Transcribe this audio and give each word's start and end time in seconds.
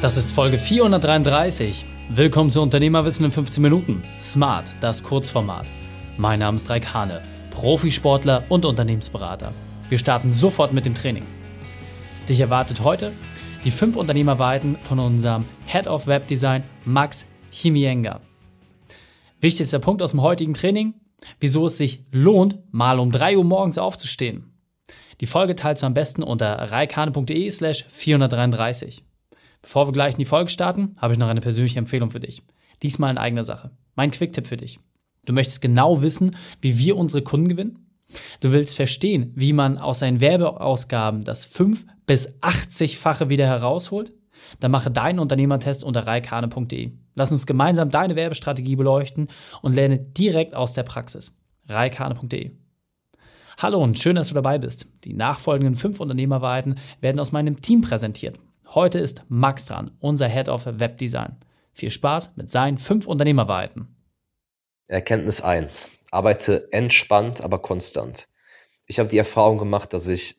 Das 0.00 0.16
ist 0.16 0.32
Folge 0.32 0.58
433. 0.58 1.84
Willkommen 2.08 2.48
zu 2.48 2.62
Unternehmerwissen 2.62 3.26
in 3.26 3.32
15 3.32 3.62
Minuten. 3.62 4.02
Smart, 4.18 4.70
das 4.80 5.04
Kurzformat. 5.04 5.66
Mein 6.16 6.38
Name 6.38 6.56
ist 6.56 6.70
Raik 6.70 6.94
Hane, 6.94 7.20
Profisportler 7.50 8.44
und 8.48 8.64
Unternehmensberater. 8.64 9.52
Wir 9.90 9.98
starten 9.98 10.32
sofort 10.32 10.72
mit 10.72 10.86
dem 10.86 10.94
Training. 10.94 11.26
Dich 12.30 12.40
erwartet 12.40 12.82
heute 12.82 13.12
die 13.62 13.70
fünf 13.70 13.94
Unternehmerweiten 13.94 14.78
von 14.80 14.98
unserem 15.00 15.44
Head 15.66 15.86
of 15.86 16.06
Web 16.06 16.28
Design 16.28 16.62
Max 16.86 17.28
Chimienga. 17.50 18.22
Wichtigster 19.42 19.80
Punkt 19.80 20.00
aus 20.02 20.12
dem 20.12 20.22
heutigen 20.22 20.54
Training, 20.54 20.94
wieso 21.40 21.66
es 21.66 21.76
sich 21.76 22.06
lohnt, 22.10 22.58
mal 22.72 23.00
um 23.00 23.12
3 23.12 23.36
Uhr 23.36 23.44
morgens 23.44 23.76
aufzustehen. 23.76 24.50
Die 25.20 25.26
Folge 25.26 25.56
teilst 25.56 25.82
du 25.82 25.88
am 25.88 25.92
besten 25.92 26.22
unter 26.22 26.54
reikane.de 26.72 27.50
slash 27.50 27.84
433. 27.90 29.04
Bevor 29.62 29.86
wir 29.86 29.92
gleich 29.92 30.14
in 30.14 30.18
die 30.18 30.24
Folge 30.24 30.50
starten, 30.50 30.94
habe 30.98 31.12
ich 31.12 31.18
noch 31.18 31.28
eine 31.28 31.40
persönliche 31.40 31.78
Empfehlung 31.78 32.10
für 32.10 32.20
dich. 32.20 32.42
Diesmal 32.82 33.10
in 33.10 33.18
eigener 33.18 33.44
Sache. 33.44 33.70
Mein 33.94 34.10
Quick-Tipp 34.10 34.46
für 34.46 34.56
dich. 34.56 34.80
Du 35.26 35.32
möchtest 35.32 35.60
genau 35.60 36.02
wissen, 36.02 36.36
wie 36.60 36.78
wir 36.78 36.96
unsere 36.96 37.22
Kunden 37.22 37.48
gewinnen? 37.48 37.86
Du 38.40 38.52
willst 38.52 38.74
verstehen, 38.74 39.32
wie 39.36 39.52
man 39.52 39.78
aus 39.78 40.00
seinen 40.00 40.20
Werbeausgaben 40.20 41.24
das 41.24 41.44
5 41.44 41.86
bis 42.06 42.40
80-fache 42.40 43.28
wieder 43.28 43.46
herausholt? 43.46 44.12
Dann 44.58 44.70
mache 44.70 44.90
deinen 44.90 45.18
Unternehmertest 45.18 45.84
unter 45.84 46.06
reikane.de. 46.06 46.92
Lass 47.14 47.30
uns 47.30 47.46
gemeinsam 47.46 47.90
deine 47.90 48.16
Werbestrategie 48.16 48.76
beleuchten 48.76 49.28
und 49.62 49.74
lerne 49.74 49.98
direkt 49.98 50.54
aus 50.54 50.72
der 50.72 50.82
Praxis. 50.82 51.36
reikane.de. 51.68 52.52
Hallo 53.58 53.82
und 53.82 53.98
schön, 53.98 54.16
dass 54.16 54.28
du 54.28 54.34
dabei 54.34 54.58
bist. 54.58 54.86
Die 55.04 55.12
nachfolgenden 55.12 55.76
fünf 55.76 56.00
Unternehmerweiten 56.00 56.76
werden 57.02 57.20
aus 57.20 57.32
meinem 57.32 57.60
Team 57.60 57.82
präsentiert. 57.82 58.38
Heute 58.72 59.00
ist 59.00 59.24
Max 59.28 59.66
dran, 59.66 59.90
unser 59.98 60.28
Head 60.28 60.48
of 60.48 60.64
Webdesign. 60.64 61.36
Viel 61.72 61.90
Spaß 61.90 62.36
mit 62.36 62.50
seinen 62.50 62.78
fünf 62.78 63.08
Unternehmerweiten. 63.08 63.96
Erkenntnis 64.86 65.40
1. 65.40 65.90
Arbeite 66.12 66.72
entspannt, 66.72 67.42
aber 67.42 67.58
konstant. 67.58 68.28
Ich 68.86 69.00
habe 69.00 69.08
die 69.08 69.18
Erfahrung 69.18 69.58
gemacht, 69.58 69.92
dass 69.92 70.06
ich 70.06 70.36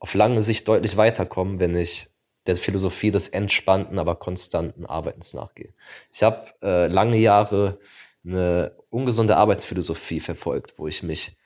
auf 0.00 0.14
lange 0.14 0.42
Sicht 0.42 0.66
deutlich 0.66 0.96
weiterkomme, 0.96 1.60
wenn 1.60 1.76
ich 1.76 2.08
der 2.46 2.56
Philosophie 2.56 3.12
des 3.12 3.28
entspannten, 3.28 4.00
aber 4.00 4.16
konstanten 4.16 4.84
Arbeitens 4.84 5.32
nachgehe. 5.32 5.72
Ich 6.12 6.24
habe 6.24 6.52
äh, 6.62 6.88
lange 6.88 7.18
Jahre 7.18 7.78
eine 8.24 8.76
ungesunde 8.90 9.36
Arbeitsphilosophie 9.36 10.18
verfolgt, 10.18 10.80
wo 10.80 10.88
ich 10.88 11.04
mich 11.04 11.36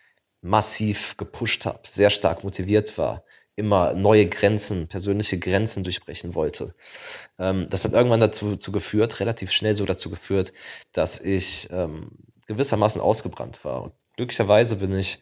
massiv 0.41 1.19
gepusht 1.19 1.67
habe, 1.67 1.81
sehr 1.85 2.09
stark 2.09 2.43
motiviert 2.43 2.97
war, 2.97 3.23
immer 3.57 3.95
neue 3.95 4.27
Grenzen, 4.27 4.87
persönliche 4.87 5.39
Grenzen 5.39 5.83
durchbrechen 5.83 6.35
wollte. 6.35 6.75
Ähm, 7.39 7.67
das 7.71 7.85
hat 7.85 7.93
irgendwann 7.93 8.21
dazu, 8.21 8.53
dazu 8.53 8.71
geführt, 8.71 9.19
relativ 9.19 9.51
schnell 9.51 9.75
so 9.75 9.85
dazu 9.87 10.11
geführt, 10.11 10.53
dass 10.93 11.19
ich 11.19 11.69
ähm, 11.73 12.11
gewissermaßen 12.47 13.01
ausgebrannt 13.01 13.65
war. 13.65 13.83
Und 13.83 13.95
glücklicherweise 14.17 14.77
bin 14.77 14.97
ich 14.97 15.21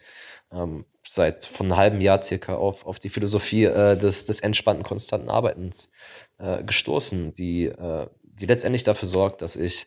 ähm, 0.52 0.84
seit 1.06 1.46
von 1.46 1.66
einem 1.66 1.76
halben 1.76 2.00
Jahr 2.00 2.22
circa 2.22 2.56
auf, 2.56 2.84
auf 2.86 2.98
die 2.98 3.08
Philosophie 3.08 3.64
äh, 3.64 3.96
des, 3.96 4.26
des 4.26 4.40
entspannten, 4.40 4.84
konstanten 4.84 5.30
Arbeitens 5.30 5.92
äh, 6.38 6.62
gestoßen, 6.64 7.34
die, 7.34 7.66
äh, 7.66 8.08
die 8.22 8.46
letztendlich 8.46 8.84
dafür 8.84 9.08
sorgt, 9.08 9.42
dass 9.42 9.54
ich 9.54 9.86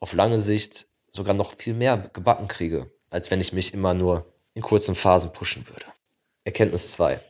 auf 0.00 0.12
lange 0.12 0.38
Sicht 0.38 0.86
sogar 1.10 1.34
noch 1.34 1.56
viel 1.56 1.74
mehr 1.74 2.10
gebacken 2.12 2.48
kriege, 2.48 2.90
als 3.08 3.30
wenn 3.30 3.40
ich 3.40 3.54
mich 3.54 3.72
immer 3.72 3.94
nur 3.94 4.34
in 4.54 4.62
kurzen 4.62 4.94
Phasen 4.94 5.32
pushen 5.32 5.66
würde. 5.68 5.86
Erkenntnis 6.44 6.92
2. 6.92 7.20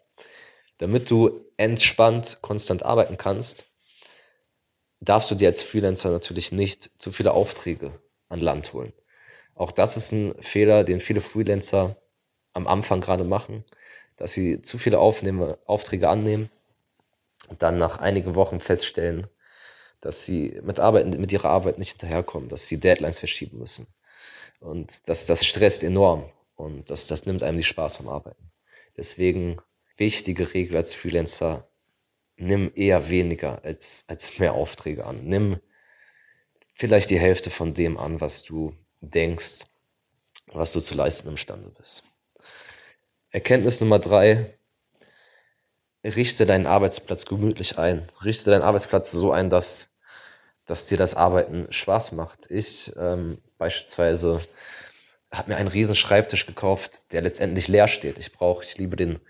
Damit 0.79 1.11
du 1.11 1.45
entspannt, 1.57 2.39
konstant 2.43 2.83
arbeiten 2.83 3.17
kannst, 3.17 3.67
darfst 5.01 5.31
du 5.31 5.35
dir 5.35 5.49
als 5.49 5.63
Freelancer 5.63 6.11
natürlich 6.11 6.53
nicht 6.53 6.91
zu 7.01 7.13
viele 7.13 7.33
Aufträge 7.33 7.99
an 8.29 8.41
Land 8.41 8.73
holen. 8.73 8.93
Auch 9.55 9.73
das 9.73 9.97
ist 9.97 10.13
ein 10.13 10.35
Fehler, 10.43 10.85
den 10.85 11.01
viele 11.01 11.21
Freelancer 11.21 11.97
am 12.53 12.67
Anfang 12.67 13.01
gerade 13.01 13.25
machen, 13.25 13.65
dass 14.17 14.33
sie 14.33 14.63
zu 14.63 14.79
viele 14.79 14.99
Aufnehme, 14.99 15.59
Aufträge 15.67 16.09
annehmen 16.09 16.51
und 17.49 17.63
dann 17.63 17.77
nach 17.77 17.99
einigen 17.99 18.35
Wochen 18.35 18.61
feststellen, 18.61 19.27
dass 20.01 20.27
sie 20.27 20.61
mit, 20.63 20.79
Arbeit, 20.79 21.07
mit 21.07 21.33
ihrer 21.33 21.51
Arbeit 21.51 21.79
nicht 21.79 21.93
hinterherkommen, 21.93 22.49
dass 22.49 22.67
sie 22.67 22.79
Deadlines 22.79 23.19
verschieben 23.19 23.59
müssen. 23.59 23.87
Und 24.61 25.09
das, 25.09 25.27
das 25.27 25.45
stresst 25.45 25.83
enorm 25.83 26.31
und 26.55 26.91
das, 26.91 27.07
das 27.07 27.27
nimmt 27.27 27.43
einem 27.43 27.59
die 27.59 27.65
Spaß 27.65 28.01
am 28.01 28.09
Arbeiten. 28.09 28.51
Deswegen 28.97 29.59
wichtige 29.97 30.55
Regel 30.55 30.77
als 30.77 30.95
Freelancer, 30.95 31.69
nimm 32.37 32.71
eher 32.75 33.09
weniger 33.09 33.65
als, 33.65 34.05
als 34.09 34.39
mehr 34.39 34.55
Aufträge 34.55 35.07
an. 35.07 35.25
Nimm 35.25 35.61
vielleicht 36.75 37.11
die 37.11 37.19
Hälfte 37.19 37.51
von 37.51 37.75
dem 37.75 37.97
an, 37.97 38.21
was 38.21 38.43
du 38.43 38.75
denkst, 39.01 39.65
was 40.53 40.73
du 40.73 40.81
zu 40.81 40.95
leisten 40.95 41.29
imstande 41.29 41.71
bist. 41.71 42.03
Erkenntnis 43.31 43.81
Nummer 43.81 43.99
drei, 43.99 44.59
richte 46.05 46.47
deinen 46.47 46.67
Arbeitsplatz 46.67 47.27
gemütlich 47.27 47.79
ein. 47.79 48.07
Richte 48.25 48.51
deinen 48.51 48.63
Arbeitsplatz 48.63 49.11
so 49.11 49.33
ein, 49.33 49.51
dass, 49.51 49.95
dass 50.65 50.87
dir 50.87 50.99
das 50.99 51.15
Arbeiten 51.15 51.67
Spaß 51.71 52.13
macht. 52.13 52.51
Ich 52.51 52.93
ähm, 52.97 53.39
beispielsweise 53.59 54.41
habe 55.33 55.51
mir 55.51 55.57
einen 55.57 55.69
riesen 55.69 55.97
Schreibtisch 55.97 56.47
gekauft, 56.47 57.13
der 57.13 57.23
letztendlich 57.23 57.69
leer 57.69 57.89
steht. 57.89 58.19
Ich 58.19 58.33
brauche, 58.33 58.65
ich 58.65 58.79
liebe 58.79 58.97
den 58.97 59.21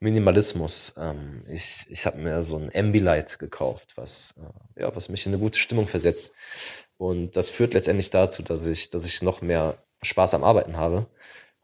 Minimalismus. 0.00 0.94
Ähm, 0.98 1.44
ich 1.48 1.86
ich 1.90 2.06
habe 2.06 2.18
mir 2.18 2.42
so 2.42 2.56
ein 2.56 2.70
Ambilight 2.74 3.38
gekauft, 3.38 3.92
was, 3.96 4.34
äh, 4.76 4.82
ja, 4.82 4.94
was 4.94 5.08
mich 5.08 5.26
in 5.26 5.32
eine 5.32 5.42
gute 5.42 5.58
Stimmung 5.58 5.88
versetzt. 5.88 6.34
Und 6.96 7.36
das 7.36 7.50
führt 7.50 7.74
letztendlich 7.74 8.10
dazu, 8.10 8.42
dass 8.42 8.66
ich, 8.66 8.90
dass 8.90 9.04
ich 9.04 9.22
noch 9.22 9.40
mehr 9.42 9.78
Spaß 10.02 10.34
am 10.34 10.44
Arbeiten 10.44 10.76
habe 10.76 11.06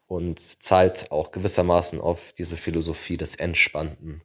und 0.06 0.40
zahlt 0.40 1.10
auch 1.10 1.32
gewissermaßen 1.32 2.00
auf 2.00 2.32
diese 2.32 2.56
Philosophie 2.56 3.16
des 3.16 3.34
entspannten 3.36 4.22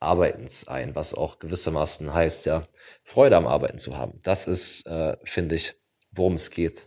Arbeitens 0.00 0.68
ein, 0.68 0.94
was 0.94 1.14
auch 1.14 1.38
gewissermaßen 1.38 2.12
heißt, 2.12 2.46
ja, 2.46 2.64
Freude 3.04 3.36
am 3.36 3.46
Arbeiten 3.46 3.78
zu 3.78 3.96
haben. 3.96 4.20
Das 4.22 4.46
ist, 4.46 4.86
äh, 4.86 5.16
finde 5.24 5.56
ich, 5.56 5.74
worum 6.12 6.34
es 6.34 6.50
geht 6.50 6.86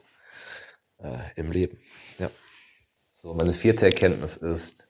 äh, 1.04 1.18
im 1.36 1.52
Leben. 1.52 1.80
Ja. 2.20 2.30
So, 3.10 3.34
meine 3.34 3.54
vierte 3.54 3.86
Erkenntnis 3.86 4.36
ist, 4.36 4.88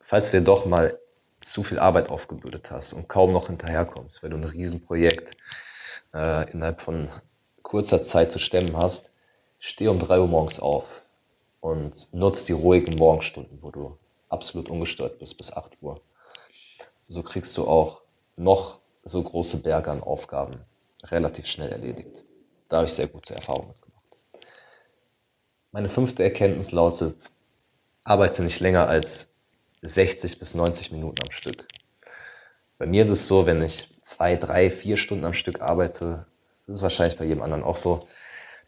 falls 0.00 0.30
du 0.30 0.38
dir 0.38 0.44
doch 0.44 0.66
mal 0.66 0.98
zu 1.40 1.62
viel 1.62 1.78
Arbeit 1.78 2.08
aufgebürdet 2.08 2.70
hast 2.70 2.92
und 2.92 3.08
kaum 3.08 3.32
noch 3.32 3.48
hinterherkommst, 3.48 4.22
weil 4.22 4.30
du 4.30 4.36
ein 4.36 4.44
Riesenprojekt 4.44 5.36
äh, 6.14 6.50
innerhalb 6.52 6.80
von 6.82 7.08
kurzer 7.62 8.02
Zeit 8.04 8.32
zu 8.32 8.38
stemmen 8.38 8.76
hast, 8.76 9.12
steh 9.58 9.88
um 9.88 9.98
drei 9.98 10.20
Uhr 10.20 10.26
morgens 10.26 10.60
auf 10.60 11.02
und 11.60 12.12
nutz 12.12 12.44
die 12.44 12.52
ruhigen 12.52 12.96
Morgenstunden, 12.96 13.62
wo 13.62 13.70
du 13.70 13.98
absolut 14.28 14.68
ungestört 14.68 15.18
bist 15.18 15.36
bis 15.36 15.52
8 15.52 15.78
Uhr. 15.80 16.00
So 17.06 17.22
kriegst 17.22 17.56
du 17.56 17.66
auch 17.66 18.02
noch 18.36 18.80
so 19.04 19.22
große 19.22 19.62
Berge 19.62 19.90
an 19.90 20.02
Aufgaben 20.02 20.60
relativ 21.04 21.46
schnell 21.46 21.70
erledigt. 21.70 22.24
Da 22.68 22.76
habe 22.78 22.86
ich 22.86 22.92
sehr 22.92 23.06
gute 23.08 23.34
Erfahrungen 23.34 23.68
mitgemacht. 23.68 23.81
Meine 25.74 25.88
fünfte 25.88 26.22
Erkenntnis 26.22 26.70
lautet, 26.70 27.30
arbeite 28.04 28.42
nicht 28.42 28.60
länger 28.60 28.88
als 28.88 29.34
60 29.80 30.38
bis 30.38 30.54
90 30.54 30.92
Minuten 30.92 31.22
am 31.22 31.30
Stück. 31.30 31.66
Bei 32.76 32.84
mir 32.84 33.04
ist 33.04 33.10
es 33.10 33.26
so, 33.26 33.46
wenn 33.46 33.62
ich 33.62 33.88
zwei, 34.02 34.36
drei, 34.36 34.70
vier 34.70 34.98
Stunden 34.98 35.24
am 35.24 35.32
Stück 35.32 35.62
arbeite, 35.62 36.26
das 36.66 36.76
ist 36.76 36.82
wahrscheinlich 36.82 37.16
bei 37.16 37.24
jedem 37.24 37.40
anderen 37.40 37.64
auch 37.64 37.78
so, 37.78 38.06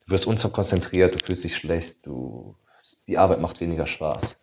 du 0.07 0.13
wirst 0.13 0.27
unterkonzentriert, 0.27 1.15
du 1.15 1.19
fühlst 1.23 1.45
dich 1.45 1.55
schlecht, 1.55 2.07
du, 2.07 2.57
die 3.07 3.19
Arbeit 3.19 3.41
macht 3.41 3.61
weniger 3.61 3.87
Spaß. 3.87 4.41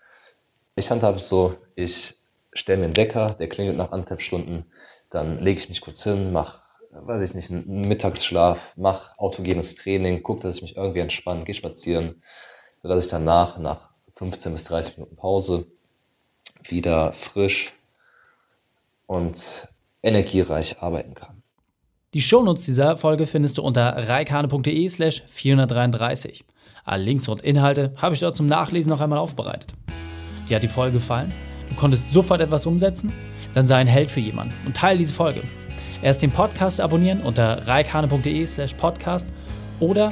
Ich 0.75 0.91
handhabe 0.91 1.17
es 1.17 1.29
so, 1.29 1.57
ich 1.73 2.15
stelle 2.53 2.77
mir 2.77 2.85
einen 2.85 2.97
Wecker, 2.97 3.33
der 3.39 3.49
klingelt 3.49 3.77
nach 3.77 3.91
anderthalb 3.91 4.21
Stunden, 4.21 4.67
dann 5.09 5.39
lege 5.39 5.59
ich 5.59 5.67
mich 5.67 5.81
kurz 5.81 6.03
hin, 6.03 6.31
mache, 6.31 6.61
weiß 6.91 7.23
ich 7.23 7.33
nicht, 7.33 7.49
einen 7.49 7.87
Mittagsschlaf, 7.87 8.77
mache 8.77 9.17
autogenes 9.17 9.77
Training, 9.77 10.21
gucke, 10.21 10.43
dass 10.43 10.57
ich 10.57 10.61
mich 10.61 10.77
irgendwie 10.77 10.99
entspanne, 10.99 11.43
gehe 11.43 11.55
spazieren, 11.55 12.21
sodass 12.81 13.05
ich 13.05 13.11
danach, 13.11 13.57
nach 13.57 13.91
15 14.15 14.51
bis 14.51 14.63
30 14.65 14.97
Minuten 14.97 15.15
Pause, 15.15 15.65
wieder 16.63 17.13
frisch 17.13 17.73
und 19.07 19.67
energiereich 20.03 20.81
arbeiten 20.81 21.13
kann. 21.13 21.41
Die 22.13 22.21
Shownotes 22.21 22.65
dieser 22.65 22.97
Folge 22.97 23.25
findest 23.25 23.57
du 23.57 23.61
unter 23.61 24.07
reikane.de 24.09 24.89
slash 24.89 25.23
433. 25.27 26.43
Alle 26.83 27.03
Links 27.03 27.27
und 27.27 27.39
Inhalte 27.41 27.93
habe 27.95 28.15
ich 28.15 28.21
dort 28.21 28.35
zum 28.35 28.47
Nachlesen 28.47 28.89
noch 28.89 28.99
einmal 28.99 29.19
aufbereitet. 29.19 29.73
Dir 30.49 30.55
hat 30.55 30.63
die 30.63 30.67
Folge 30.67 30.93
gefallen? 30.93 31.31
Du 31.69 31.75
konntest 31.75 32.11
sofort 32.11 32.41
etwas 32.41 32.65
umsetzen? 32.65 33.13
Dann 33.53 33.67
sei 33.67 33.77
ein 33.77 33.87
Held 33.87 34.09
für 34.09 34.19
jemanden 34.19 34.53
und 34.65 34.75
teile 34.75 34.97
diese 34.97 35.13
Folge. 35.13 35.41
Erst 36.01 36.21
den 36.21 36.31
Podcast 36.31 36.81
abonnieren 36.81 37.21
unter 37.21 37.65
reikane.de 37.67 38.45
slash 38.45 38.73
podcast 38.73 39.27
oder 39.79 40.11